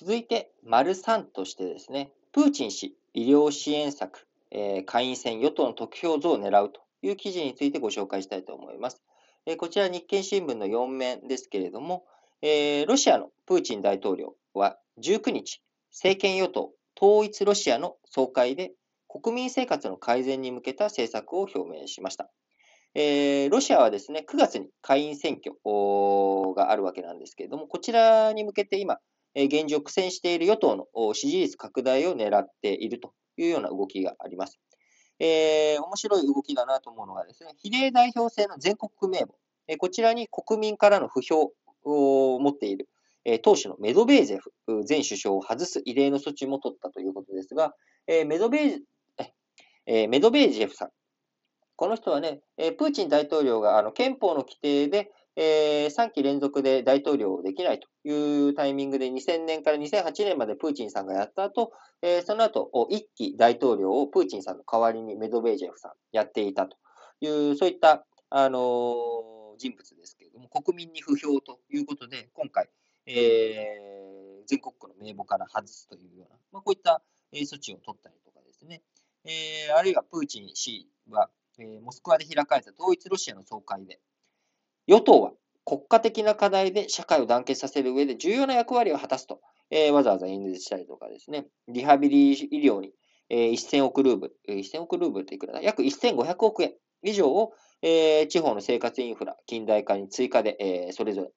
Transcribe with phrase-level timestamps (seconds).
[0.00, 9.02] 続いて、丸3としてですね、プーチン氏、医療支援策、えー、下院選与党の得票増を狙うという記事についてご紹介したいと思います。
[9.44, 12.04] えー、こちら日経新聞の4面ですけれども、
[12.42, 15.60] えー、ロシアのプーチン大統領は19日、
[15.90, 18.70] 政権与党、統一ロシアの総会で
[19.08, 22.30] 国民生活の改善に向けた政策を表明しました。
[22.94, 25.56] えー、ロシアはですね、9月に下院選挙
[26.54, 29.00] があるわけなんですけれども、こちらに向けて今、
[29.34, 34.58] 現状苦戦している与党の支持率拡大を狙っているというような動きがあります。
[35.20, 39.34] えー、面白い動きだなと思うのがですね、比例代表制の全国名簿、
[39.66, 41.52] えこちらに国民からの不評
[41.84, 42.88] を持っている、
[43.24, 44.52] え党首のメドベージェフ
[44.88, 47.74] 前首相を外す異例の措置も取ったということですが、
[48.06, 48.84] えメドベージ
[49.86, 50.90] えメドベージェフさん、
[51.74, 55.10] この人はね、えプーチン大統領があの憲法の規定で、
[55.40, 61.70] えー、3期連続で大統領できないというタイミングで2000年から2008年までプーチンさんがやった後、
[62.02, 66.76] えー、その後、1期大統領をプーチンさんの代わりにメドベージェフさんやっていたと
[67.20, 72.68] いう、そういった、あのー、人物ですけれども、国民に不評ということで、今回、
[73.06, 77.00] えー、全国区の名簿から外すというような、まあ、こういった
[77.32, 78.82] え措置を取ったりとかですね、
[79.24, 84.00] えー、あるいはプーチン氏は、えー、モスクワで開かれた統一ロシアの総会で、
[84.88, 85.32] 与党は
[85.66, 92.92] 国家的な課題で社会を団結させる上で重要な役割を果たすと、えー、わざわざ演説したりとかですね、リハビリ医療に、
[93.28, 95.60] えー、1000億ルーブル、えー、1000億ルーブルっていくらだ？
[95.60, 96.72] 約1500億円
[97.02, 101.30] 以上を、えー、地方の生活インフラ、近代化に追加で、えー、それぞ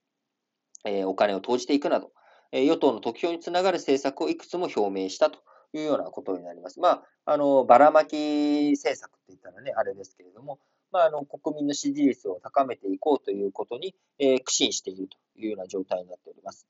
[0.86, 2.12] れ、えー、お金を投じていくなど、
[2.54, 5.40] えー、与党の得票につながる政策をいくつも表明したと
[5.74, 6.80] いうようなことになります。
[6.80, 10.60] まあ、あの、ばらまき政策って言ったらね、あれですけれども、
[10.92, 16.68] まあ、あの国民の支持率を高めていこうということに、えー、苦心しているというような状態になっております。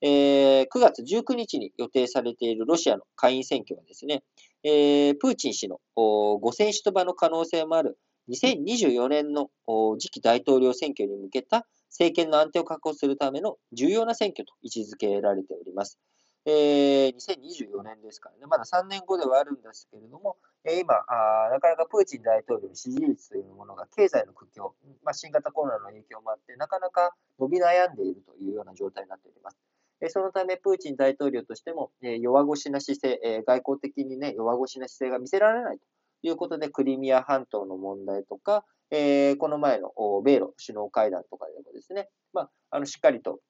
[0.00, 4.22] えー、9月19日に予定されているロシアの下院選挙はですね、
[4.62, 7.98] えー、プーチン氏の5選出馬の可能性もある
[8.28, 9.50] 2024年の
[9.98, 15.98] 次期大統領選挙に向けた政権の安定を確保するための重要な選挙と位置づけられております。
[16.46, 29.56] えー、2024年ですからね、まだ3年後ではあるんですけれども、えー、今あ、なかなかプーチン大統領の支持率というものが経済の苦境、まあ、新型コロナの影響もあって、なかなか伸び悩んでいるというような状態になっております。
[30.02, 35.84] えー、そのため、プーチン大統領としても、えー、弱腰な姿勢、えー、外交的にね、弱腰な姿勢が見せられないと
[36.22, 43.40] いうことで、クリミア半島の問題とか、えー、この前の米ロ首脳会談とかでもですね、まあ、あのしっかりと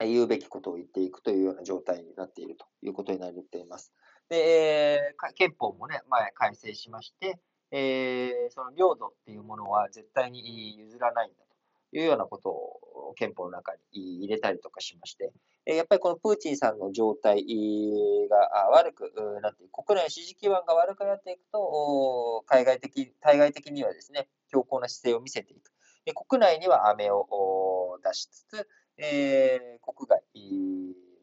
[0.00, 3.92] 言うべきことを言っていくというような状態になっているということになっています。
[4.28, 7.38] で、憲法もね、前改正しまして、
[7.70, 11.36] えー、その領土っていうものは絶対に譲らないんだ
[11.90, 15.32] というようなことを憲法の中に入れたりとかしまして、
[15.64, 17.44] やっぱりこのプーチンさんの状態
[18.30, 25.72] が悪くなって、国内の支持基盤が悪くなっていくと、海外的、対外的にはですね、強硬な姿勢を見せていく。
[26.14, 28.68] 国内には飴を出しつつ、
[28.98, 30.22] えー、国外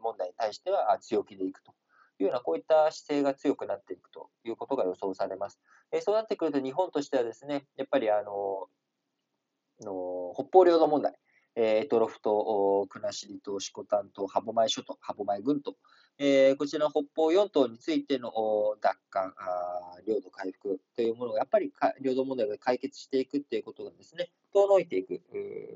[0.01, 1.73] 問題に対しては強気でいくと。
[2.19, 5.59] いうような、こういった姿勢が強くなっていくということが予想されます。
[5.91, 8.67] えー、そうなってくると、日本としてはですね、やっぱりあの、
[9.81, 11.17] の北方領土問題、
[11.55, 15.75] えー、トロフ島、国後島、色丹島、歯舞諸島、歯舞群島、
[16.17, 18.31] えー、こちらの北方四島についての
[18.81, 25.21] 奪還あ、領土回復というものが、やっぱり領土問題が解決していくということがですね、遠のいていく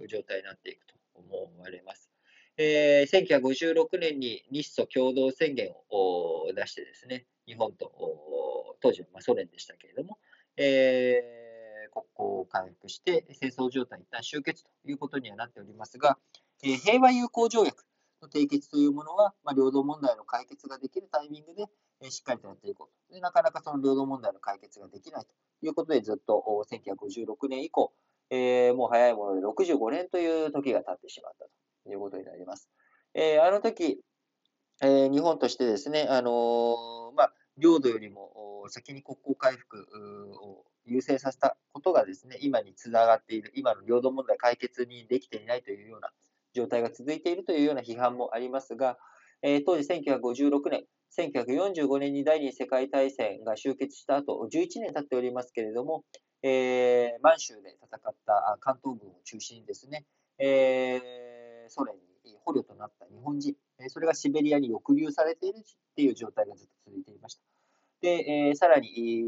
[0.07, 0.96] 状態になっていくと。
[1.17, 2.09] 思われます。
[2.57, 7.91] えー、1956年に日ソ共同宣言を出してですね、日本と
[8.81, 10.17] 当時はまソ連でしたけれども、
[10.57, 16.17] えー、国交を回復して戦争状態一旦終結ということにはなっておりますが、
[16.63, 17.85] えー、平和友好条約
[18.21, 21.65] の締結というものは、まあ、領土問題の解決ができるタイミングで、
[22.01, 23.21] えしっかりとやっていこうとで。
[23.21, 27.93] なかなかその領土問題の解決ができないということで、ずっと1956年以降、
[28.29, 31.45] えー、もう早いもので65年という時が経ってしまった
[31.85, 32.69] ということになります。
[33.13, 33.99] えー、あの時、
[34.81, 39.87] えー、日本としてですね、あの、まあ、領土よりも先に国交回復
[40.41, 46.11] を優先させたことがですね、今につながっている、今の領土問題解決にできていないというような
[46.53, 48.97] 状態が続いているというような批判もありますが、
[49.41, 50.85] えー、当時1956年、
[51.17, 56.03] 1945年に第二次世界大戦が終結した後、11年経っておりますけれども、
[56.47, 60.05] えー、満州で戦った関東軍を中心にですね、
[60.39, 63.53] えー、ソ連に捕虜となった日本人、
[63.87, 65.61] それがシベリアに抑留されているっ
[65.95, 67.41] ていう状態がずっと続いていました。
[68.01, 68.09] で、
[68.47, 69.23] えー、さらに、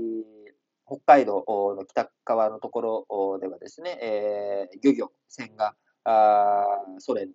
[0.86, 1.46] 北海道
[1.78, 6.66] の北側のところではですね、えー、漁業船があ
[6.98, 7.34] ソ連の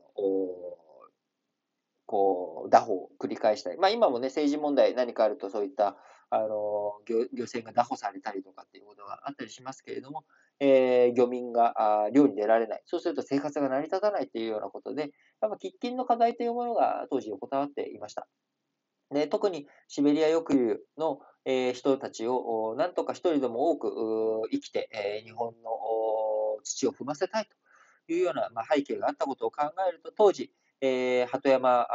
[2.14, 5.96] こう、打法を繰り返したり、まあ今もね、政治問題何かあるとそういった、
[6.30, 10.24] あの、漁漁船が拿捕されたりとかっていうことがあったりしますけれども、
[10.60, 12.82] えー、漁民があ漁に出られない。
[12.86, 18.28] そうすると生活が成り立たないっていうようなことで、やっぱ喫緊の課題というものが当時横たわっていました。
[19.10, 27.48] で特にシベリア抑留の、えー、人たちをなんとか一人でも多く生きて、えー、日本の土を踏ませたい
[28.06, 30.50] というような、まあ、背景があったことを考えると、当時、
[30.86, 31.86] えー、鳩山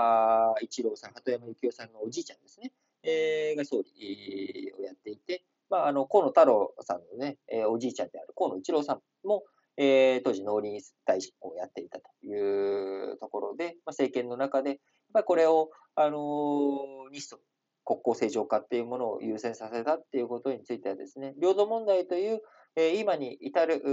[0.62, 2.72] 一郎さん、鳩山幸夫さんのおじいちゃんですね、
[3.04, 9.44] えー、が総理をやっていて、まあ、あの河野太郎さんのね、えー、おじいちゃんである河野一郎さんも、
[9.78, 14.78] えー、当時農林大臣をやっていたというところで、まあ、政権の中で、やっ
[15.14, 17.38] ぱこれを、あのー、日ソ
[17.86, 22.42] 国交正常化っていうものを優先させたっていうことについてはですね、領土問題という、
[22.76, 23.84] えー、今に至る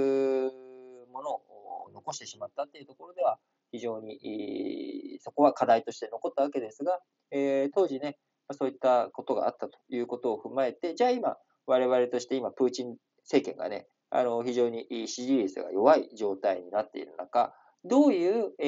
[1.13, 3.39] ものを残してしまったっていうところでは、
[3.77, 6.99] 非常に、そこは課題として残ったわけですが、
[7.31, 8.17] えー、当時ね、
[8.53, 11.37] そういったことがあったということを踏まえて、じゃあ今、
[11.67, 18.65] 我々として今、プーチン政権がね、あの非常に支持率が弱い状態になっている中、どういう、え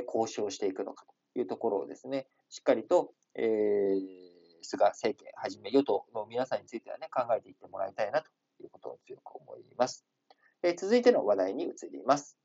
[0.00, 1.04] ー、交渉をしていくのか
[1.34, 3.94] というところをですね、しっかりと、えー、
[4.62, 8.28] 菅政権はじめ与党の皆さんについてはね、考えていってもらいたいなと
[8.62, 10.04] いうことを強く思います。
[10.62, 12.38] えー、続いての話題に移ります。